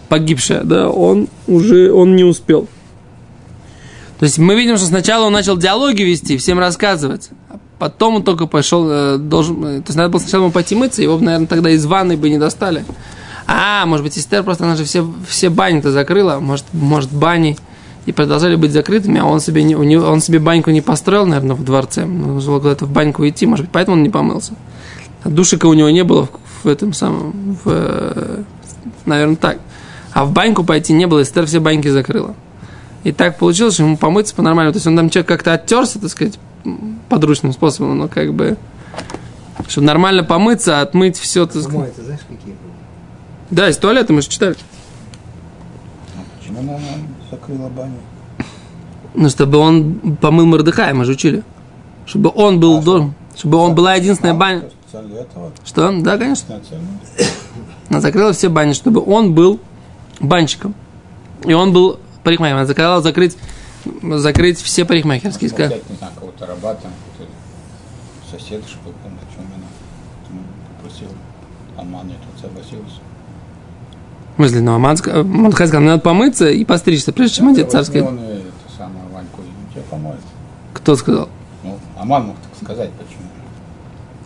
погибшая, 0.07 0.63
да, 0.63 0.89
он 0.89 1.27
уже, 1.47 1.91
он 1.91 2.15
не 2.15 2.23
успел. 2.23 2.67
То 4.19 4.23
есть 4.23 4.37
мы 4.37 4.55
видим, 4.55 4.77
что 4.77 4.85
сначала 4.85 5.25
он 5.25 5.33
начал 5.33 5.57
диалоги 5.57 6.03
вести, 6.03 6.37
всем 6.37 6.59
рассказывать, 6.59 7.29
а 7.49 7.57
потом 7.79 8.15
он 8.17 8.23
только 8.23 8.45
пошел, 8.45 8.87
э, 8.89 9.17
должен, 9.17 9.65
э, 9.65 9.77
то 9.81 9.87
есть 9.87 9.95
надо 9.95 10.09
было 10.09 10.19
сначала 10.19 10.43
ему 10.43 10.51
пойти 10.51 10.75
мыться, 10.75 11.01
его, 11.01 11.17
наверное, 11.17 11.47
тогда 11.47 11.71
из 11.71 11.85
ванной 11.85 12.17
бы 12.17 12.29
не 12.29 12.37
достали. 12.37 12.85
А, 13.47 13.85
может 13.85 14.03
быть, 14.05 14.17
Эстер 14.17 14.43
просто, 14.43 14.65
она 14.65 14.75
же 14.75 14.85
все, 14.85 15.07
все 15.27 15.49
бани-то 15.49 15.91
закрыла, 15.91 16.39
может, 16.39 16.65
может, 16.71 17.11
бани 17.11 17.57
и 18.05 18.11
продолжали 18.11 18.55
быть 18.55 18.71
закрытыми, 18.71 19.19
а 19.19 19.25
он 19.25 19.39
себе, 19.39 19.63
не, 19.63 19.73
него, 19.73 20.07
он 20.07 20.21
себе 20.21 20.39
баньку 20.39 20.69
не 20.69 20.81
построил, 20.81 21.25
наверное, 21.25 21.55
в 21.55 21.63
дворце. 21.63 22.05
Нужно 22.05 22.51
было 22.51 22.59
куда-то 22.59 22.85
в 22.85 22.91
баньку 22.91 23.27
идти, 23.27 23.45
может 23.45 23.65
быть, 23.65 23.73
поэтому 23.73 23.97
он 23.97 24.03
не 24.03 24.09
помылся. 24.09 24.53
А 25.23 25.29
душика 25.29 25.65
у 25.65 25.73
него 25.73 25.89
не 25.89 26.03
было 26.03 26.27
в, 26.27 26.65
в 26.65 26.67
этом 26.67 26.93
самом, 26.93 27.57
в, 27.63 28.43
наверное, 29.05 29.35
так. 29.35 29.59
А 30.13 30.23
в 30.23 30.31
баньку 30.31 30.63
пойти 30.63 30.93
не 30.93 31.07
было, 31.07 31.23
Эстер 31.23 31.45
все 31.47 31.59
баньки 31.59 31.87
закрыла. 31.87 32.35
И 33.03 33.11
так 33.11 33.37
получилось, 33.37 33.75
что 33.75 33.83
ему 33.83 33.97
помыться 33.97 34.35
по-нормальному. 34.35 34.73
То 34.73 34.77
есть 34.77 34.87
он 34.87 34.95
там 34.95 35.09
человек 35.09 35.27
как-то 35.27 35.53
оттерся, 35.53 35.99
так 35.99 36.09
сказать, 36.09 36.39
подручным 37.09 37.53
способом, 37.53 37.97
но 37.97 38.07
как 38.07 38.33
бы, 38.33 38.57
чтобы 39.67 39.87
нормально 39.87 40.23
помыться, 40.23 40.81
отмыть 40.81 41.17
все, 41.17 41.45
так 41.45 41.55
сказать. 41.55 41.71
Помоется, 41.71 42.03
знаешь, 42.03 42.21
какие 42.21 42.53
были? 42.53 42.73
Да, 43.49 43.69
из 43.69 43.77
туалета 43.77 44.13
мы 44.13 44.21
же 44.21 44.29
читали. 44.29 44.55
А 46.15 46.23
почему 46.39 46.61
она 46.61 46.79
закрыла 47.31 47.69
баню? 47.69 47.97
Ну, 49.13 49.29
чтобы 49.29 49.57
он 49.57 50.17
помыл 50.17 50.45
Мордыхая, 50.45 50.93
мы 50.93 51.05
же 51.05 51.13
учили. 51.13 51.43
Чтобы 52.05 52.31
он 52.35 52.59
был 52.59 52.79
А, 52.79 52.81
должен, 52.81 53.13
чтобы 53.35 53.57
он 53.57 53.73
была 53.73 53.95
единственная 53.95 54.33
А, 54.33 54.37
баня. 54.37 54.63
Что? 55.63 55.91
Да, 56.01 56.17
конечно. 56.17 56.59
Она 57.89 58.01
закрыла 58.01 58.33
все 58.33 58.49
бани, 58.49 58.73
чтобы 58.73 59.03
он 59.05 59.33
был 59.33 59.59
банщиком. 60.19 60.73
И 61.43 61.53
он 61.53 61.73
был 61.73 61.99
парикмахером. 62.23 62.59
Она 62.59 62.67
заказала 62.67 63.01
закрыть, 63.01 63.37
закрыть 64.01 64.59
все 64.59 64.85
парикмахерские. 64.85 65.49
Сказала, 65.49 65.73
взять, 65.73 65.89
не 65.89 65.95
знаю, 65.95 66.13
кого-то 66.19 66.45
раба 66.45 66.73
там, 66.75 66.91
какой-то 67.13 67.31
сосед, 68.31 68.63
чтобы 68.67 68.95
он 69.05 69.13
о 69.13 69.35
чем 69.35 69.45
она 69.55 70.41
попросил. 70.77 71.07
Аман, 71.77 72.07
я 72.07 72.15
тут 72.15 72.41
согласился. 72.41 73.01
В 74.35 74.37
смысле, 74.37 74.61
ну, 74.61 74.77
Мордыхай 74.79 75.67
сказал, 75.67 75.81
надо 75.81 76.01
помыться 76.01 76.49
и 76.49 76.65
постричься, 76.65 77.13
прежде 77.13 77.37
чем 77.37 77.49
одеть 77.49 77.71
царское. 77.71 78.03
Он 78.03 78.19
самое 78.77 78.99
Ваньку. 79.13 79.41
Кто 80.73 80.95
сказал? 80.97 81.29
Ну, 81.63 81.77
Аман 81.97 82.25
мог 82.27 82.35
так 82.37 82.63
сказать, 82.63 82.91
почему. 82.91 83.21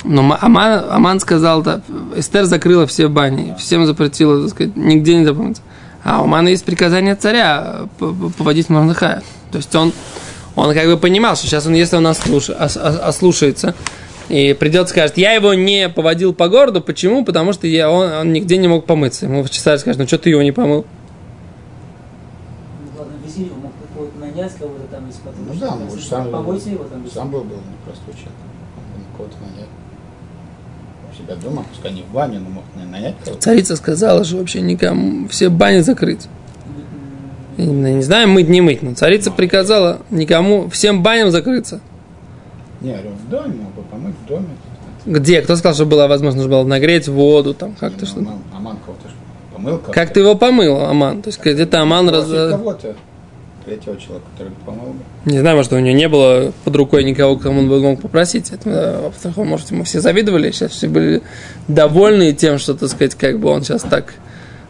Но 0.06 0.24
Ма- 0.24 0.40
Аман, 0.42 0.86
Аман 0.90 1.20
сказал, 1.20 1.62
да, 1.62 1.82
Эстер 2.16 2.46
закрыла 2.46 2.88
все 2.88 3.08
бани, 3.08 3.56
всем 3.60 3.86
запретила, 3.86 4.42
так 4.42 4.50
сказать, 4.52 4.76
нигде 4.76 5.16
не 5.16 5.26
запомнится. 5.26 5.62
А 6.04 6.22
у 6.22 6.24
Амана 6.24 6.48
есть 6.48 6.64
приказание 6.66 7.16
царя 7.16 7.82
п- 8.00 8.14
поводить 8.38 8.70
Мордыхая. 8.70 9.22
То 9.52 9.58
есть 9.58 9.76
он, 9.76 9.92
он 10.56 10.74
как 10.74 10.88
бы 10.88 10.98
понимал, 10.98 11.36
что 11.36 11.46
сейчас 11.46 11.68
он, 11.68 11.74
если 11.74 11.98
он 11.98 12.08
ослуш- 12.08 12.50
ос- 12.52 12.78
ос- 12.78 13.00
ослушается, 13.04 13.76
и 14.30 14.54
придет 14.54 14.88
и 14.88 14.90
скажет, 14.90 15.18
я 15.18 15.34
его 15.34 15.54
не 15.54 15.90
поводил 15.90 16.34
по 16.34 16.48
городу, 16.48 16.82
почему? 16.82 17.26
Потому 17.26 17.52
что 17.52 17.68
я, 17.68 17.92
он, 17.92 18.12
он 18.12 18.32
нигде 18.34 18.58
не 18.58 18.68
мог 18.68 18.86
помыться. 18.86 19.26
Ему 19.26 19.44
царь 19.46 19.80
скажет, 19.80 20.00
ну 20.00 20.08
что 20.08 20.20
ты 20.20 20.30
его 20.30 20.42
не 20.44 20.52
помыл? 20.52 20.86
Ну, 22.82 23.00
ладно, 23.00 23.14
визирь 23.26 23.50
мог 23.62 23.72
какого-то 23.82 24.20
нанять, 24.20 24.54
кого-то 24.54 24.84
там 24.92 25.10
из-под... 25.10 25.34
Ну 25.38 25.54
да, 25.60 25.76
ну, 25.76 25.94
уж 25.94 26.04
сам- 26.04 26.28
его 26.28 26.84
там. 26.84 27.10
Сам 27.12 27.32
был, 27.32 27.44
был 27.44 27.58
непростой 27.58 28.14
человек. 28.14 28.38
Он 28.96 29.18
кого-то 29.18 29.36
нанять. 29.42 29.70
У 31.12 31.18
себя 31.18 31.36
дома, 31.36 31.66
пускай 31.70 31.92
не 31.92 32.04
в 32.04 32.14
баню, 32.14 32.40
но 32.40 32.50
мог 32.50 32.64
наверное, 32.76 33.00
нанять 33.02 33.16
кого-то. 33.24 33.42
Царица 33.42 33.76
сказала, 33.76 34.24
что 34.24 34.38
вообще 34.38 34.62
никому, 34.62 35.28
все 35.28 35.50
бани 35.50 35.80
закрыть. 35.80 36.28
Именно, 37.58 37.94
не 37.94 38.04
знаю, 38.04 38.30
мыть, 38.30 38.48
не 38.48 38.62
мыть, 38.62 38.84
но 38.84 38.94
царица 38.94 39.32
приказала 39.32 40.02
никому, 40.12 40.70
всем 40.70 41.04
баням 41.04 41.30
закрыться. 41.30 41.82
Не, 42.82 42.94
говорю, 42.94 43.10
в 43.12 43.30
доме 43.30 43.56
мог 43.56 43.74
бы 43.74 43.82
помыть, 43.84 44.16
в 44.26 44.28
доме. 44.28 44.48
Где? 45.06 45.42
Кто 45.42 45.56
сказал, 45.56 45.76
что 45.76 45.86
была 45.86 46.08
возможность 46.08 46.48
было 46.48 46.64
нагреть 46.64 47.08
воду, 47.08 47.54
там, 47.54 47.74
как-то 47.80 48.02
Ну, 48.02 48.06
что 48.06 48.20
Аман, 48.20 48.38
Аман 48.54 48.78
кого-то 48.86 49.10
помыл 49.54 49.78
кого-то. 49.78 49.92
Как 49.92 50.14
ты 50.14 50.20
его 50.22 50.36
помыл, 50.36 50.82
Аман? 50.82 51.22
То 51.22 51.30
есть 51.30 51.40
где-то 51.44 51.82
Аман 51.82 52.10
раз... 52.10 52.28
Кого-то. 52.28 52.96
Третьего 53.66 53.98
человека, 53.98 54.26
который 54.32 54.54
помыл 54.66 54.94
бы. 54.94 55.32
Не 55.32 55.40
знаю, 55.40 55.58
может, 55.58 55.74
у 55.74 55.80
него 55.80 55.96
не 55.96 56.08
было 56.08 56.54
под 56.64 56.76
рукой 56.76 57.04
никого, 57.04 57.36
кому 57.36 57.60
он 57.60 57.70
бы 57.70 57.80
мог 57.82 58.02
попросить. 58.02 58.52
Это, 58.52 59.12
э, 59.24 59.30
может, 59.36 59.70
ему 59.72 59.84
все 59.84 60.00
завидовали, 60.00 60.52
сейчас 60.52 60.72
все 60.72 60.88
были 60.88 61.22
довольны 61.68 62.34
тем, 62.34 62.58
что, 62.58 62.74
так 62.74 62.90
сказать, 62.90 63.16
как 63.16 63.40
бы 63.40 63.50
он 63.50 63.64
сейчас 63.64 63.82
так 63.82 64.16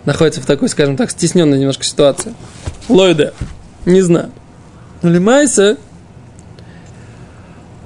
находится 0.06 0.42
в 0.42 0.46
такой, 0.46 0.70
скажем 0.70 0.98
так, 0.98 1.12
стесненной 1.12 1.60
немножко 1.60 1.84
ситуации. 1.84 2.34
Лойда, 2.90 3.34
не 3.86 4.02
знаю. 4.02 4.32
Но 5.02 5.10
Лимайса, 5.12 5.78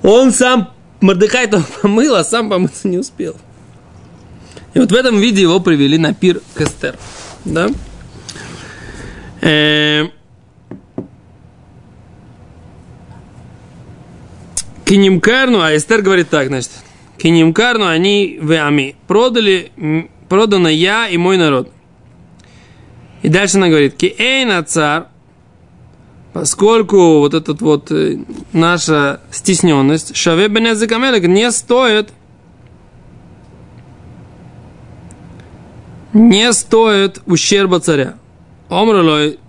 он 0.04 0.32
сам, 0.32 0.74
Мордыхай 1.02 1.48
то 1.48 1.64
помыл, 1.82 2.16
а 2.16 2.24
сам 2.24 2.50
помыться 2.50 2.88
не 2.88 2.98
успел. 2.98 3.36
И 4.74 4.80
вот 4.80 4.92
в 4.92 4.96
этом 4.96 5.20
виде 5.20 5.42
его 5.42 5.60
привели 5.60 5.98
на 5.98 6.14
пир 6.14 6.42
к 6.56 6.62
Эстер. 6.62 6.98
Да? 7.46 7.70
Эм, 9.42 10.12
Кинимкарну, 14.86 15.62
а 15.62 15.76
Эстер 15.76 16.02
говорит 16.02 16.30
так, 16.30 16.48
значит, 16.48 16.72
Кинимкарну 17.18 17.88
они 17.88 18.40
в 18.42 18.52
Ами. 18.52 18.96
Продали, 19.08 19.72
продано 20.28 20.70
я 20.70 21.08
и 21.08 21.18
мой 21.18 21.38
народ. 21.38 21.72
И 23.22 23.30
дальше 23.30 23.58
она 23.58 23.70
говорит, 23.70 23.96
Киэйна 23.96 24.64
царь, 24.64 25.04
поскольку 26.34 27.20
вот 27.20 27.34
этот 27.34 27.62
вот 27.62 27.92
э, 27.92 28.18
наша 28.52 29.22
стесненность, 29.32 30.16
Шаве 30.16 30.48
Бенезекамелек 30.48 31.26
не 31.28 31.52
стоит, 31.52 32.10
не 36.14 36.52
стоит 36.54 37.22
ущерба 37.26 37.80
царя. 37.80 38.16
Омралой 38.70 39.40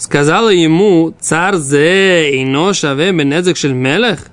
сказала 0.00 0.48
ему, 0.48 1.14
царь 1.20 1.56
зе 1.56 2.40
и 2.40 2.72
шаве 2.72 3.12
бенезек 3.12 3.62
мелех. 3.64 4.26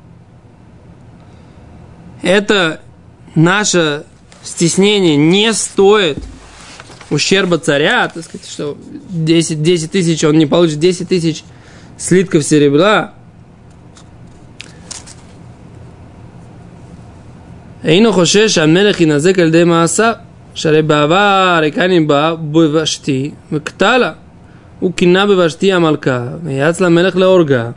Это 2.22 2.82
наше 3.36 4.06
стеснение 4.44 5.18
не 5.18 5.54
стоит 5.54 6.18
ущерба 7.09 7.57
царя, 7.57 8.09
так 8.13 8.23
сказать, 8.23 8.47
что 8.49 8.77
10, 9.09 9.61
10 9.61 9.91
тысяч, 9.91 10.23
он 10.23 10.37
не 10.37 10.45
получит 10.45 10.79
10 10.79 11.07
тысяч 11.07 11.43
слитков 11.98 12.43
серебра. 12.43 13.13
Эйну 17.83 18.11
хошеш 18.11 18.57
амелех 18.57 19.00
и 19.01 19.05
назек 19.05 19.37
альдей 19.37 19.63
мааса, 19.63 20.22
шаре 20.55 20.81
бава 20.81 21.61
рекани 21.61 22.00
ба 22.00 22.35
бывашти, 22.35 23.35
вектала, 23.50 24.17
у 24.81 24.91
кина 24.91 25.25
бывашти 25.25 25.70
амалка, 25.70 26.39
яцла 26.43 26.89
мелех 26.89 27.15
леорга, 27.15 27.75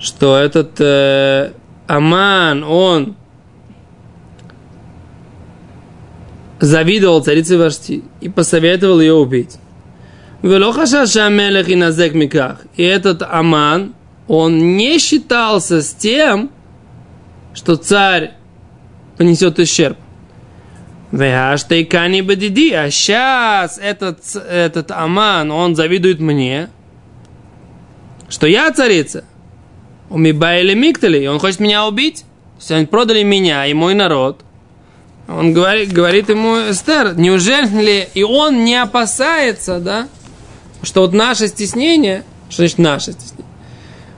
что 0.00 0.36
этот 0.36 0.80
э, 0.80 1.52
Аман, 1.86 2.64
он 2.64 3.16
завидовал 6.60 7.22
царице 7.22 7.58
Вашти 7.58 8.02
и 8.20 8.28
посоветовал 8.28 9.00
ее 9.00 9.14
убить. 9.14 9.58
И 12.76 12.82
этот 12.82 13.22
Аман, 13.22 13.94
он 14.28 14.76
не 14.76 14.98
считался 14.98 15.82
с 15.82 15.94
тем, 15.94 16.50
что 17.54 17.76
царь 17.76 18.32
понесет 19.16 19.58
ущерб. 19.58 19.96
Веаштейкани 21.12 22.20
бадиди. 22.20 22.72
А 22.72 22.90
сейчас 22.90 23.78
этот, 23.78 24.18
этот 24.34 24.90
Аман, 24.90 25.50
он 25.50 25.74
завидует 25.74 26.20
мне, 26.20 26.68
что 28.28 28.46
я 28.46 28.70
царица. 28.72 29.24
Умиба 30.10 30.58
или 30.58 30.74
Миктали, 30.74 31.18
и 31.18 31.26
он 31.26 31.38
хочет 31.38 31.60
меня 31.60 31.86
убить. 31.86 32.20
То 32.20 32.60
есть 32.60 32.70
они 32.72 32.86
продали 32.86 33.22
меня 33.22 33.66
и 33.66 33.74
мой 33.74 33.94
народ. 33.94 34.44
Он 35.28 35.52
говорит, 35.52 35.92
говорит 35.92 36.28
ему, 36.28 36.54
Эстер, 36.70 37.16
неужели 37.16 38.08
и 38.14 38.22
он 38.22 38.64
не 38.64 38.76
опасается, 38.80 39.80
да, 39.80 40.08
что 40.82 41.00
вот 41.00 41.12
наше 41.12 41.48
стеснение, 41.48 42.22
что 42.48 42.62
значит 42.62 42.78
наше 42.78 43.12
стеснение, 43.12 43.44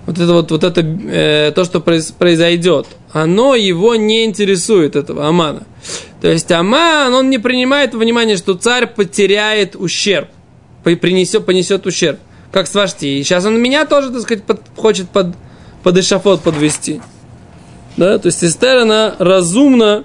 вот 0.05 0.18
это 0.18 0.33
вот, 0.33 0.51
вот 0.51 0.64
это, 0.64 0.81
э, 0.83 1.53
то, 1.55 1.64
что 1.64 1.79
произ- 1.79 2.12
произойдет, 2.12 2.87
оно 3.12 3.55
его 3.55 3.94
не 3.94 4.25
интересует, 4.25 4.97
этого 4.97 5.27
Амана. 5.27 5.62
То 6.21 6.29
есть 6.29 6.51
Аман, 6.53 7.14
он 7.14 7.31
не 7.31 7.38
принимает 7.38 7.94
во 7.94 8.01
внимание, 8.01 8.37
что 8.37 8.55
царь 8.55 8.87
потеряет 8.87 9.77
ущерб, 9.77 10.29
при- 10.85 10.97
принесет, 10.97 11.47
понесет 11.47 11.87
ущерб, 11.87 12.18
как 12.53 12.66
с 12.66 12.75
Вашти. 12.75 13.07
И 13.07 13.23
сейчас 13.23 13.47
он 13.47 13.59
меня 13.61 13.87
тоже, 13.87 14.11
так 14.11 14.21
сказать, 14.23 14.44
под- 14.44 14.62
хочет 14.77 15.09
под, 15.09 15.35
под 15.83 15.97
эшафот 15.97 16.42
подвести. 16.42 17.01
Да, 17.97 18.18
то 18.18 18.27
есть 18.27 18.44
Эстер, 18.44 18.79
она 18.79 19.14
разумно 19.18 20.05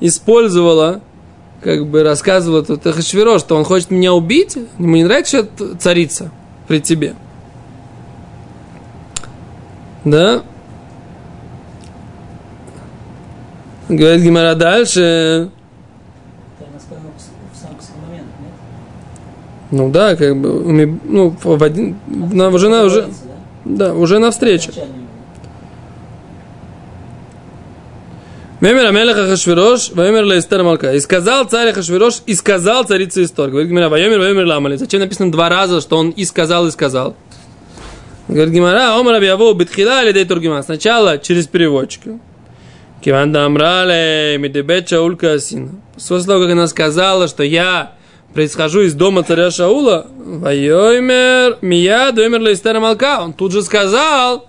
использовала, 0.00 1.00
как 1.62 1.86
бы 1.86 2.02
рассказывала 2.02 2.64
тут 2.64 2.86
Ахашвиро, 2.86 3.38
что 3.38 3.56
он 3.56 3.64
хочет 3.64 3.90
меня 3.90 4.12
убить, 4.12 4.56
ему 4.78 4.96
не 4.96 5.04
нравится, 5.04 5.44
что 5.44 5.76
царица 5.76 6.30
при 6.66 6.80
тебе. 6.80 7.14
Да? 10.04 10.42
Говорит 13.88 14.22
Гимара 14.22 14.54
дальше. 14.54 15.50
Она? 15.50 15.50
Ну 19.70 19.90
да, 19.90 20.16
как 20.16 20.36
бы, 20.36 20.98
ну, 21.04 21.36
в 21.42 21.62
один, 21.62 21.96
на, 22.08 22.56
жена 22.58 22.84
уже, 22.84 23.02
Говорится, 23.02 23.24
да? 23.64 23.86
да, 23.86 23.94
уже 23.94 24.18
навстречу. 24.18 24.70
Окончание. 24.70 24.99
Вемер 28.60 28.86
Амелех 28.86 29.16
Ахашвирош, 29.16 29.90
Вемер 29.90 30.24
Лаэстер 30.24 30.62
Малка. 30.62 30.92
И 30.92 31.00
сказал 31.00 31.46
царь 31.46 31.70
Ахашвирош, 31.70 32.18
и 32.26 32.34
сказал 32.34 32.84
царица 32.84 33.22
Истор. 33.22 33.48
Говорит 33.48 33.70
Гимара, 33.70 33.88
Вемер, 33.96 34.20
Вемер 34.20 34.44
Ламали. 34.44 34.76
Зачем 34.76 35.00
написано 35.00 35.32
два 35.32 35.48
раза, 35.48 35.80
что 35.80 35.96
он 35.96 36.10
и 36.10 36.26
сказал, 36.26 36.66
и 36.66 36.70
сказал? 36.70 37.16
Говорит 38.28 38.52
Гимара, 38.52 38.98
Омар 38.98 39.14
Абиаву, 39.14 39.54
Бетхила 39.54 40.04
или 40.04 40.24
Тургима. 40.24 40.62
Сначала 40.62 41.16
через 41.16 41.46
переводчика. 41.46 42.18
Киванда 43.02 43.46
Амрале, 43.46 44.36
Медебет 44.38 44.90
Шауль 44.90 45.16
Касина. 45.16 45.70
После 45.94 46.18
как 46.20 46.50
она 46.50 46.66
сказала, 46.66 47.28
что 47.28 47.42
я 47.42 47.92
происхожу 48.34 48.82
из 48.82 48.92
дома 48.92 49.22
царя 49.22 49.50
Шаула, 49.50 50.06
Вайомер, 50.18 51.56
Мияд, 51.62 52.16
Вемер 52.18 52.42
Лаэстер 52.42 52.78
Малка. 52.78 53.20
Он 53.22 53.32
тут 53.32 53.52
же 53.52 53.62
сказал, 53.62 54.48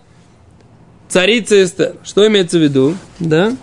царица 1.08 1.63
Эстер. 1.63 1.93
Что 2.04 2.28
имеется 2.28 2.58
в 2.58 2.62
виду? 2.62 2.95
Да? 3.19 3.54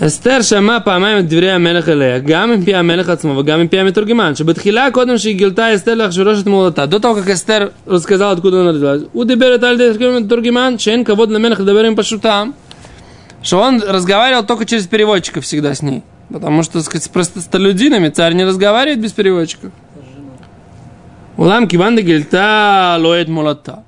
אסתר 0.00 0.42
שמעה 0.42 0.80
פעמיים 0.80 1.18
את 1.18 1.28
דברי 1.28 1.50
המלך 1.50 1.88
אליה, 1.88 2.18
גם 2.18 2.50
מפי 2.50 2.74
המלך 2.74 3.08
עצמו 3.08 3.38
וגם 3.38 3.62
מפי 3.62 3.78
המתורגמן, 3.78 4.34
שבתחילה 4.34 4.90
קודם 4.90 5.18
שהיא 5.18 5.36
גילתה 5.36 5.74
אסתר 5.74 5.94
לאחשוורוש 5.94 6.40
את 6.40 6.46
מולדתה, 6.46 6.86
до 6.86 6.98
того, 6.98 7.14
как 7.14 7.28
Эстер 7.28 7.72
рассказала, 7.86 8.32
откуда 8.32 8.60
она 8.60 8.72
родилась, 8.72 9.02
הוא 9.12 9.24
דיבר 9.24 9.54
את 9.54 9.62
על 9.62 9.80
ידי 9.80 10.08
מתורגמן, 10.20 10.78
שאין 10.78 11.04
כבוד 11.04 11.30
למלך 11.30 11.60
לדבר 11.60 11.84
עם 11.84 11.96
פשוטם, 11.96 12.50
что 13.42 13.60
он 13.60 13.82
разговаривал 13.82 14.44
только 14.44 14.64
через 14.64 14.86
переводчиков 14.86 15.44
всегда 15.44 15.74
с 15.74 15.82
ней. 15.82 16.02
Потому 16.30 16.62
что, 16.62 16.74
так 16.74 16.84
сказать, 16.84 17.04
с 17.04 17.08
простолюдинами 17.08 18.08
царь 18.08 18.32
не 18.32 18.44
разговаривает 18.44 19.00
без 19.00 19.12
переводчиков. 19.12 19.70
Это 19.94 20.06
жена. 20.16 20.32
Улам 21.36 21.68
киванда 21.68 22.00
гильта 22.00 22.96
лоет 22.98 23.28
молота. 23.28 23.84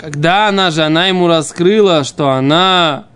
когда 0.00 0.48
она 0.48 0.70
же, 0.70 0.82
она 0.82 1.08
ему 1.08 1.28
раскрыла, 1.28 2.04
что 2.04 2.30
она 2.30 3.04
э, 3.04 3.10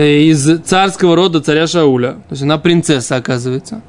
из 0.00 0.60
царского 0.64 1.14
рода 1.14 1.40
царя 1.40 1.66
Шауля, 1.66 2.12
то 2.14 2.32
есть 2.32 2.42
она 2.42 2.58
принцесса, 2.58 3.16
оказывается. 3.16 3.82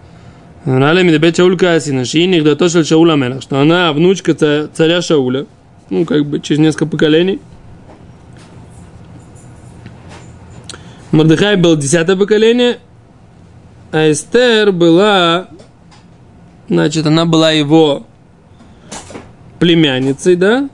Что 3.42 3.60
она 3.60 3.92
внучка 3.92 4.34
ца- 4.36 4.68
царя 4.72 5.02
Шауля, 5.02 5.48
ну, 5.90 6.06
как 6.06 6.26
бы 6.26 6.40
через 6.40 6.60
несколько 6.60 6.86
поколений. 6.86 7.40
Мордыхай 11.12 11.56
был 11.56 11.76
десятое 11.76 12.16
поколение, 12.16 12.80
а 13.92 14.12
Эстер 14.12 14.72
была, 14.72 15.48
значит, 16.68 17.08
она 17.08 17.26
была 17.26 17.52
его 17.52 18.06
племянницей, 19.60 20.36
да? 20.36 20.70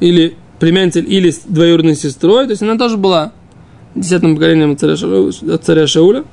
Или 0.00 0.36
племянницей, 0.58 1.02
или 1.02 1.32
двоюродной 1.46 1.94
сестрой, 1.94 2.46
то 2.46 2.50
есть 2.50 2.62
она 2.62 2.78
тоже 2.78 2.96
была 2.96 3.32
десятым 3.94 4.34
поколением 4.34 4.72
от 4.72 4.80
царя, 4.80 4.94
Шау- 4.94 5.54
от 5.54 5.64
царя 5.64 5.86
Шауля. 5.86 6.24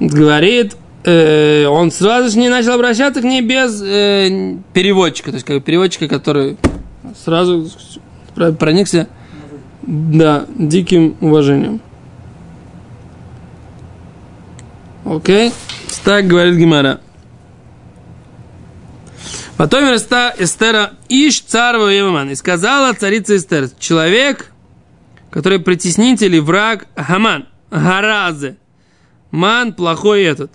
Говорит, 0.00 0.76
э, 1.04 1.66
он 1.66 1.90
сразу 1.90 2.30
же 2.30 2.38
не 2.38 2.48
начал 2.48 2.72
обращаться 2.72 3.20
к 3.20 3.24
ней 3.24 3.42
без 3.42 3.80
э, 3.82 4.56
переводчика, 4.72 5.30
то 5.30 5.36
есть 5.36 5.46
как 5.46 5.62
переводчика, 5.64 6.08
который 6.08 6.56
сразу 7.24 7.70
про- 8.34 8.52
проникся 8.52 9.08
да, 9.82 10.46
диким 10.58 11.16
уважением. 11.20 11.80
Окей? 15.04 15.52
Так 16.04 16.26
говорит 16.26 16.56
Гимара. 16.56 17.00
Потом 19.56 19.84
Эстера 19.94 20.92
Иш 21.08 21.40
царва 21.40 21.88
Еваман. 21.88 22.30
И 22.30 22.34
сказала 22.34 22.92
царица 22.92 23.36
Эстер, 23.36 23.68
человек, 23.78 24.50
который 25.34 25.58
притеснитель 25.58 26.36
и 26.36 26.38
враг 26.38 26.86
Хаман, 26.94 27.48
Гаразе. 27.68 28.56
Ман 29.32 29.72
плохой 29.72 30.22
этот. 30.22 30.52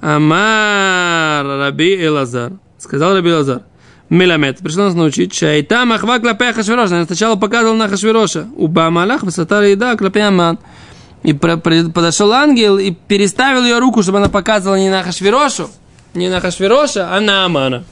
Амар 0.00 1.44
Раби 1.44 2.02
Элазар. 2.02 2.52
Сказал 2.78 3.14
Раби 3.14 3.28
Элазар. 3.28 3.64
Меламет. 4.08 4.60
Пришло 4.60 4.84
нас 4.84 4.94
научить. 4.94 5.34
Шайта 5.34 5.84
махва 5.84 6.18
клапе 6.18 6.54
Хашвироша. 6.54 6.96
Она 6.96 7.04
сначала 7.04 7.36
показывал 7.36 7.74
на 7.74 7.88
Хашвироша. 7.88 8.48
Уба 8.56 8.88
Малах 8.88 9.22
высота 9.22 9.62
еда 9.64 9.94
клапе 9.98 10.22
Аман. 10.22 10.58
И 11.22 11.34
подошел 11.34 12.32
ангел 12.32 12.78
и 12.78 12.92
переставил 12.92 13.64
ее 13.64 13.80
руку, 13.80 14.02
чтобы 14.02 14.16
она 14.16 14.30
показывала 14.30 14.78
не 14.78 14.88
на 14.88 15.02
Хашвирошу, 15.02 15.68
не 16.14 16.30
на 16.30 16.40
Хашвироша, 16.40 17.14
а 17.14 17.20
на 17.20 17.44
Амана. 17.44 17.84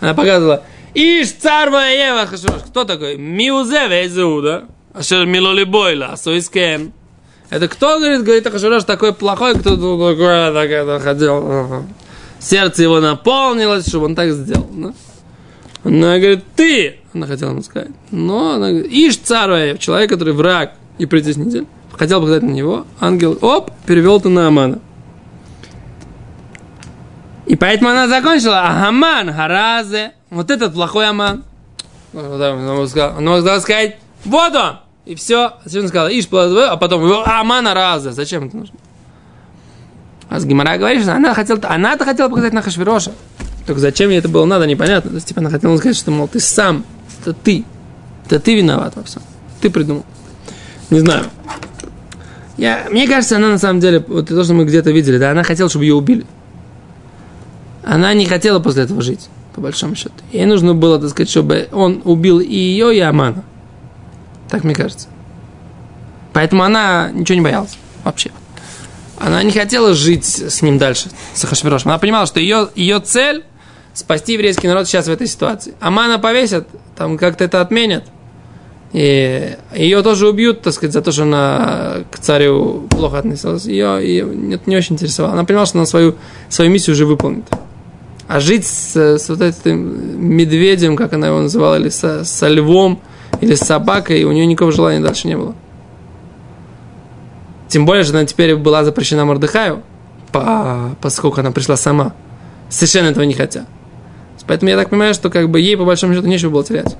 Она 0.00 0.14
показывала. 0.14 0.62
Иш 0.94 1.32
царь 1.32 1.68
Ева 1.68 2.24
Хашвирош. 2.24 2.62
Кто 2.68 2.84
такой? 2.84 3.18
Миузе 3.18 3.88
Везеуда. 3.88 4.64
Ашер 4.98 5.26
Милоли 5.26 5.62
Бойла. 5.62 6.16
Суискем. 6.16 6.92
Это 7.50 7.68
кто, 7.68 8.00
говорит, 8.00 8.24
говорит 8.24 8.46
Ахашвирош 8.48 8.82
такой 8.82 9.14
плохой, 9.14 9.54
кто 9.54 9.76
такой, 9.76 10.16
так 10.16 10.70
это 10.70 10.98
ходил. 10.98 11.84
Сердце 12.40 12.82
его 12.82 12.98
наполнилось, 12.98 13.86
чтобы 13.86 14.06
он 14.06 14.16
так 14.16 14.32
сделал. 14.32 14.68
да? 14.72 14.92
Она 15.84 16.18
говорит, 16.18 16.44
ты, 16.56 16.98
она 17.14 17.28
хотела 17.28 17.50
ему 17.50 17.62
сказать. 17.62 17.90
Но 18.10 18.54
она 18.54 18.70
говорит, 18.70 18.90
ишь 18.90 19.18
царь, 19.18 19.78
человек, 19.78 20.10
который 20.10 20.34
враг 20.34 20.72
и 20.98 21.06
притеснитель. 21.06 21.66
Хотел 21.92 22.20
показать 22.20 22.42
на 22.42 22.50
него, 22.50 22.84
ангел, 22.98 23.38
оп, 23.40 23.70
перевел 23.86 24.18
это 24.18 24.28
на 24.28 24.48
Амана. 24.48 24.80
И 27.46 27.54
поэтому 27.54 27.90
она 27.90 28.08
закончила, 28.08 28.62
Ахаман, 28.62 29.32
Харазе, 29.32 30.12
вот 30.30 30.50
этот 30.50 30.74
плохой 30.74 31.08
Аман. 31.08 31.44
Она 32.12 32.56
могла 32.56 33.60
сказать, 33.60 33.96
вот 34.24 34.54
он, 34.54 34.78
и 35.08 35.14
все. 35.14 35.54
Зачем 35.64 35.80
она 35.80 35.88
сказала, 35.88 36.08
Иш, 36.08 36.28
а 36.30 36.76
потом, 36.76 37.02
Аман, 37.24 37.64
Харазе, 37.64 38.12
зачем 38.12 38.44
это 38.46 38.56
нужно? 38.58 38.76
А 40.28 40.38
с 40.38 40.44
Гимара 40.44 40.76
говорит, 40.76 41.02
что 41.02 41.14
она 41.14 41.32
хотела, 41.32 41.58
она-то 41.64 42.04
хотела 42.04 42.28
показать 42.28 42.52
на 42.52 42.60
Хашвироша. 42.60 43.12
Только 43.66 43.80
зачем 43.80 44.10
ей 44.10 44.18
это 44.18 44.28
было 44.28 44.44
надо, 44.44 44.66
непонятно. 44.66 45.08
То 45.08 45.16
есть, 45.16 45.28
типа, 45.28 45.40
она 45.40 45.48
хотела 45.48 45.74
сказать, 45.78 45.96
что, 45.96 46.10
мол, 46.10 46.28
ты 46.28 46.40
сам, 46.40 46.84
это 47.20 47.32
ты. 47.32 47.64
Это 48.26 48.38
ты 48.38 48.54
виноват 48.54 48.96
во 48.96 49.02
всем. 49.02 49.22
Ты 49.62 49.70
придумал. 49.70 50.04
Не 50.90 51.00
знаю. 51.00 51.24
Я, 52.58 52.86
мне 52.90 53.08
кажется, 53.08 53.36
она 53.36 53.48
на 53.48 53.58
самом 53.58 53.80
деле, 53.80 54.04
вот 54.06 54.28
то, 54.28 54.44
что 54.44 54.52
мы 54.52 54.66
где-то 54.66 54.90
видели, 54.90 55.16
да, 55.16 55.30
она 55.30 55.42
хотела, 55.42 55.70
чтобы 55.70 55.86
ее 55.86 55.94
убили. 55.94 56.26
Она 57.82 58.12
не 58.12 58.26
хотела 58.26 58.58
после 58.58 58.82
этого 58.82 59.00
жить, 59.00 59.30
по 59.54 59.62
большому 59.62 59.94
счету. 59.94 60.12
Ей 60.32 60.44
нужно 60.44 60.74
было, 60.74 61.00
так 61.00 61.08
сказать, 61.08 61.30
чтобы 61.30 61.68
он 61.72 62.02
убил 62.04 62.40
и 62.40 62.54
ее, 62.54 62.94
и 62.94 63.00
Амана. 63.00 63.44
Так 64.48 64.64
мне 64.64 64.74
кажется. 64.74 65.08
Поэтому 66.32 66.62
она 66.62 67.10
ничего 67.12 67.36
не 67.36 67.42
боялась 67.42 67.76
вообще. 68.04 68.30
Она 69.18 69.42
не 69.42 69.50
хотела 69.50 69.94
жить 69.94 70.24
с 70.24 70.62
ним 70.62 70.78
дальше, 70.78 71.10
с 71.34 71.44
Ахашвирошем. 71.44 71.90
Она 71.90 71.98
понимала, 71.98 72.26
что 72.26 72.38
ее, 72.38 72.68
ее 72.74 73.00
цель 73.00 73.44
спасти 73.94 74.34
еврейский 74.34 74.68
народ 74.68 74.86
сейчас 74.86 75.08
в 75.08 75.10
этой 75.10 75.26
ситуации. 75.26 75.74
Амана 75.80 76.18
повесят, 76.18 76.68
там 76.96 77.18
как-то 77.18 77.44
это 77.44 77.60
отменят. 77.60 78.04
И 78.92 79.56
ее 79.74 80.02
тоже 80.02 80.28
убьют, 80.28 80.62
так 80.62 80.72
сказать, 80.72 80.94
за 80.94 81.02
то, 81.02 81.12
что 81.12 81.24
она 81.24 82.04
к 82.10 82.18
царю 82.18 82.86
плохо 82.88 83.18
относилась. 83.18 83.66
Ее, 83.66 83.98
ее 84.00 84.54
это 84.54 84.70
не 84.70 84.76
очень 84.76 84.94
интересовало. 84.94 85.34
Она 85.34 85.44
понимала, 85.44 85.66
что 85.66 85.78
она 85.78 85.86
свою, 85.86 86.14
свою 86.48 86.70
миссию 86.70 86.94
уже 86.94 87.04
выполнит. 87.04 87.44
А 88.28 88.40
жить 88.40 88.66
с, 88.66 88.96
с 88.96 89.28
вот 89.28 89.40
этим 89.40 90.22
медведем, 90.22 90.96
как 90.96 91.12
она 91.12 91.26
его 91.26 91.40
называла, 91.40 91.78
или 91.78 91.88
со, 91.88 92.24
со 92.24 92.48
львом, 92.48 93.00
или 93.40 93.54
с 93.54 93.60
собакой, 93.60 94.24
у 94.24 94.32
нее 94.32 94.46
никакого 94.46 94.72
желания 94.72 95.00
дальше 95.00 95.28
не 95.28 95.36
было. 95.36 95.54
Тем 97.68 97.84
более, 97.84 98.04
что 98.04 98.16
она 98.16 98.24
теперь 98.26 98.56
была 98.56 98.84
запрещена 98.84 99.24
Мордыхаю, 99.24 99.82
по, 100.32 100.96
поскольку 101.00 101.40
она 101.40 101.50
пришла 101.50 101.76
сама. 101.76 102.12
Совершенно 102.70 103.08
этого 103.08 103.24
не 103.24 103.34
хотя. 103.34 103.66
Поэтому 104.46 104.70
я 104.70 104.76
так 104.78 104.88
понимаю, 104.88 105.12
что 105.12 105.28
как 105.28 105.50
бы 105.50 105.60
ей 105.60 105.76
по 105.76 105.84
большому 105.84 106.14
счету 106.14 106.26
нечего 106.26 106.48
было 106.50 106.64
терять. 106.64 106.96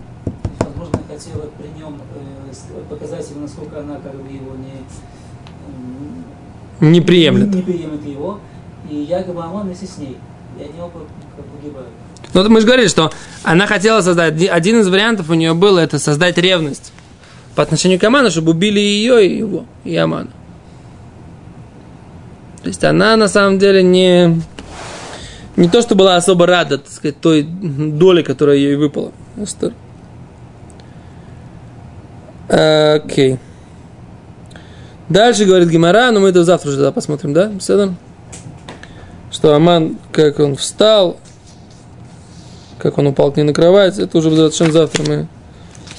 Возможно, 0.58 0.98
хотела 1.08 1.44
при 1.58 1.68
нем 1.80 1.94
э, 1.94 2.52
с- 2.52 2.66
показать 2.90 3.30
ему, 3.30 3.40
насколько 3.42 3.80
она 3.80 3.94
как 3.94 4.14
бы 4.16 4.28
его 4.30 4.54
не, 4.56 4.82
м, 6.86 6.92
Не 6.92 7.00
приемлет. 7.00 7.54
не 7.54 7.62
приемлет 7.62 8.04
его, 8.06 8.38
и 8.90 8.96
якобы 8.96 9.42
Амон 9.42 9.66
вместе 9.66 9.86
с 9.86 9.96
ней. 9.96 10.18
И 10.58 10.62
они 10.62 10.78
оба 10.78 11.00
как 11.36 11.46
погибают. 11.46 11.88
Ну, 12.34 12.48
мы 12.48 12.60
же 12.60 12.66
говорили, 12.66 12.88
что 12.88 13.10
она 13.42 13.66
хотела 13.66 14.00
создать, 14.00 14.42
один 14.48 14.80
из 14.80 14.88
вариантов 14.88 15.30
у 15.30 15.34
нее 15.34 15.54
был 15.54 15.78
это 15.78 15.98
создать 15.98 16.38
ревность 16.38 16.92
по 17.54 17.62
отношению 17.62 17.98
к 17.98 18.04
Аману, 18.04 18.30
чтобы 18.30 18.50
убили 18.50 18.78
ее 18.78 19.26
и 19.26 19.38
его, 19.38 19.64
и 19.84 19.96
Амана. 19.96 20.30
То 22.62 22.68
есть 22.68 22.84
она 22.84 23.16
на 23.16 23.28
самом 23.28 23.58
деле 23.58 23.82
не, 23.82 24.40
не 25.56 25.68
то, 25.68 25.80
что 25.80 25.94
была 25.94 26.16
особо 26.16 26.46
рада, 26.46 26.78
так 26.78 26.92
сказать, 26.92 27.20
той 27.20 27.42
доли, 27.42 28.22
которая 28.22 28.56
ей 28.56 28.76
выпала. 28.76 29.12
Эстер. 29.36 29.72
Окей. 32.48 33.38
Дальше 35.08 35.44
говорит 35.46 35.68
Гимара, 35.68 36.10
но 36.10 36.20
мы 36.20 36.28
это 36.28 36.44
завтра 36.44 36.68
уже 36.68 36.76
тогда 36.76 36.92
посмотрим, 36.92 37.32
да? 37.32 37.52
Седан? 37.60 37.96
Что 39.30 39.54
Аман, 39.54 39.98
как 40.12 40.38
он 40.38 40.56
встал, 40.56 41.18
как 42.78 42.98
он 42.98 43.08
упал 43.08 43.32
к 43.32 43.36
ней 43.36 43.42
на 43.42 43.52
кровать, 43.52 43.98
это 43.98 44.18
уже 44.18 44.30
завтра 44.72 45.04
мы 45.06 45.28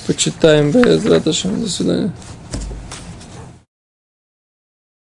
почитаем. 0.08 0.72
До 1.62 1.70
свидания. 1.70 2.12